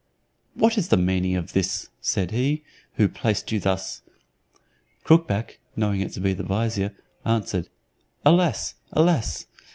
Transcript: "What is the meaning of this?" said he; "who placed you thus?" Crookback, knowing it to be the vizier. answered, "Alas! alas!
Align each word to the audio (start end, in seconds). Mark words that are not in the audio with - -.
"What 0.55 0.79
is 0.79 0.87
the 0.87 0.97
meaning 0.97 1.35
of 1.35 1.53
this?" 1.53 1.89
said 2.01 2.31
he; 2.31 2.63
"who 2.95 3.07
placed 3.07 3.51
you 3.51 3.59
thus?" 3.59 4.01
Crookback, 5.03 5.59
knowing 5.75 6.01
it 6.01 6.11
to 6.13 6.19
be 6.19 6.33
the 6.33 6.41
vizier. 6.41 6.95
answered, 7.23 7.69
"Alas! 8.25 8.73
alas! 8.91 9.45